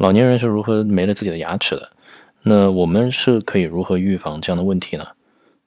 [0.00, 1.90] 老年人是如何没了自己的牙齿的？
[2.44, 5.08] 那我们是可以如何预防这样的问题呢？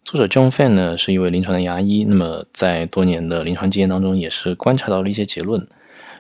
[0.04, 5.68] 作者 John Fan 呢是一位临床的牙医，那么在多年的临床经验当中，也是观察到了一些结论。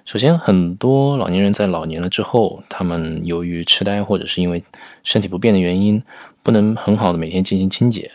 [0.05, 4.63] 首先，很多老年人在老年了之后，他们由于痴呆或者是因为
[5.03, 6.03] 身体不便的原因，
[6.43, 8.11] 不能很好的每天进行清洁。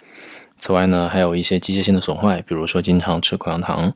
[0.59, 3.93] 此外呢，还有一些机械性的损坏，比如说经常吃口香糖。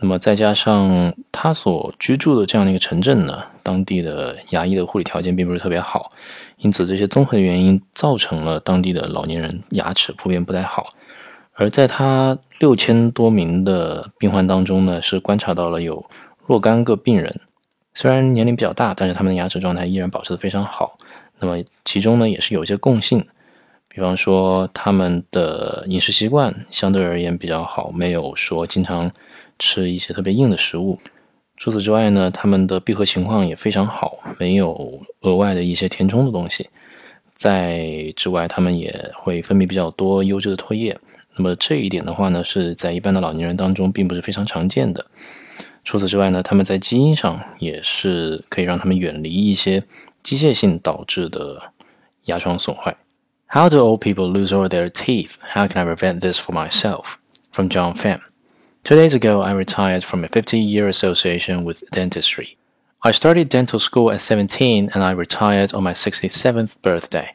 [0.00, 6.10] 那么再加上他所居住的这样的一个城镇呢，当地的牙医的护理条件并不是特别好，
[6.56, 10.86] 因此这些综合的原因造成了当地的老年人牙齿普遍不太好。
[11.52, 16.04] 而在他六千多名的病患当中呢，是观察到了有。
[16.46, 17.40] 若干个病人
[17.92, 20.96] 虽然年龄比较大，但是他们的牙齿状态依然保持的非常好。
[21.38, 23.26] 那么其中呢，也是有一些共性，
[23.92, 29.10] 比方说他们的饮食习惯相对而言比较好，没有说经常
[29.58, 30.98] 吃一些特别硬的食物。
[31.56, 36.70] 除此之外呢，他们的闭合情况也非常好，没有额外的一些填充的东西。
[37.34, 40.96] 在之外，他们也会分泌比较多优质的唾液。
[41.36, 45.04] 那么这一点的话呢，是在一般的老年人当中并不是非常常见的。
[45.84, 49.82] 除此之外呢，他们在基因上也是可以让他们远离一些
[50.22, 51.72] 机械性导致的
[52.26, 52.96] 牙床损坏。
[53.50, 55.36] How do old people lose all their teeth?
[55.42, 57.18] How can I prevent this for myself?
[57.50, 58.20] From John Pham.
[58.84, 62.56] Two days ago, I retired from a 50 year association with dentistry.
[63.02, 67.34] I started dental school at 17 and I retired on my 67th birthday.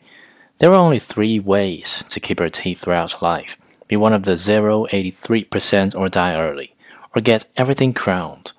[0.59, 3.57] There are only three ways to keep your teeth throughout life
[3.89, 6.75] be one of the 0, 83% or die early
[7.13, 8.53] or get everything crowned.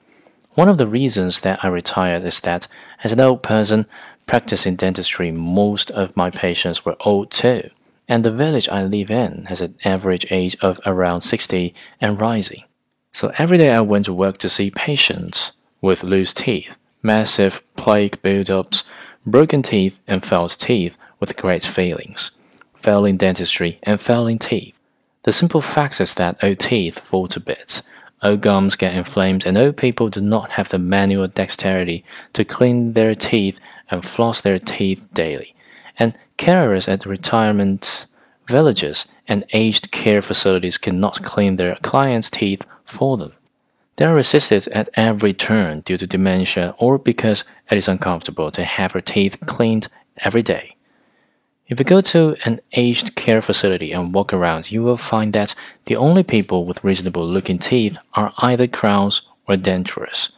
[0.57, 2.67] One of the reasons that I retired is that,
[3.03, 3.87] as an old person
[4.27, 7.71] practicing dentistry, most of my patients were old too,
[8.09, 12.65] and the village I live in has an average age of around 60 and rising.
[13.13, 18.21] So every day I went to work to see patients with loose teeth, massive plaque
[18.23, 18.85] buildups,
[19.25, 22.37] broken teeth, and failed teeth with great failings,
[22.75, 24.75] failing dentistry, and failing teeth.
[25.23, 27.83] The simple fact is that old teeth fall to bits
[28.23, 32.93] Old gums get inflamed, and old people do not have the manual dexterity to clean
[32.93, 33.61] their teeth
[33.91, 35.55] and floss their teeth daily.
[35.99, 38.07] And carers at retirement
[38.47, 43.31] villages and aged care facilities cannot clean their clients' teeth for them.
[43.97, 48.63] They are resisted at every turn due to dementia or because it is uncomfortable to
[48.63, 50.77] have their teeth cleaned every day.
[51.69, 55.55] If you go to an aged care facility and walk around, you will find that
[55.87, 60.31] the only people with reasonable looking teeth are either crowns or dentures.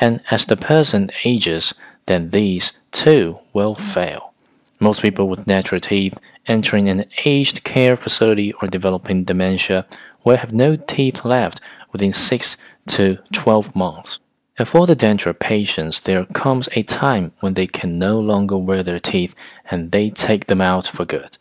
[0.00, 1.74] And as the person ages,
[2.06, 4.32] then these too will fail.
[4.80, 9.86] Most people with natural teeth entering an aged care facility or developing dementia
[10.24, 11.60] will have no teeth left
[11.92, 12.56] within 6
[12.88, 14.18] to 12 months.
[14.58, 18.82] And for the denture patients, there comes a time when they can no longer wear
[18.82, 19.34] their teeth
[19.70, 21.38] and they take them out for good.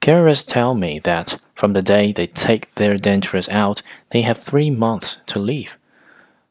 [0.00, 4.70] Carers tell me that from the day they take their dentures out, they have three
[4.70, 5.76] months to live.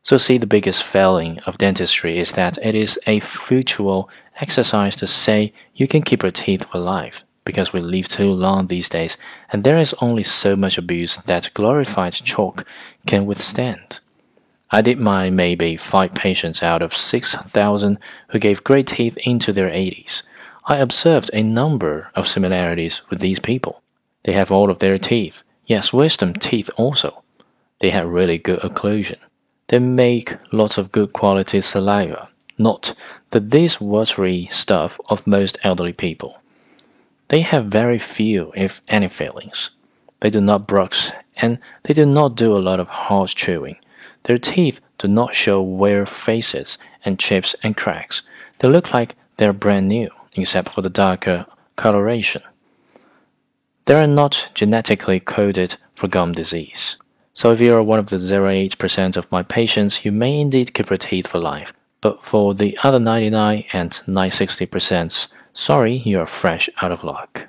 [0.06, 4.08] So, see, the biggest failing of dentistry is that it is a futile
[4.40, 8.68] exercise to say you can keep your teeth for life because we live too long
[8.68, 9.18] these days,
[9.52, 12.68] and there is only so much abuse that glorified chalk
[13.08, 14.00] can withstand.
[14.70, 19.70] I did my maybe five patients out of 6,000 who gave great teeth into their
[19.70, 20.22] 80s.
[20.66, 23.82] I observed a number of similarities with these people.
[24.22, 27.24] They have all of their teeth, yes, wisdom teeth also.
[27.82, 29.18] They have really good occlusion.
[29.68, 32.94] They make lots of good quality saliva, not
[33.31, 36.40] the this watery stuff of most elderly people.
[37.30, 39.72] They have very few, if any, fillings.
[40.20, 43.78] They do not brush, and they do not do a lot of hard chewing.
[44.24, 48.22] Their teeth do not show wear facets and chips and cracks.
[48.59, 52.44] They look like they're brand new, except for the darker coloration.
[53.86, 56.98] They are not genetically coded for gum disease.
[57.35, 60.90] So if you are one of the 0.8% of my patients, you may indeed keep
[60.90, 61.73] your teeth for life.
[62.00, 67.48] But for the other 99 and 960%, sorry, you are fresh out of luck.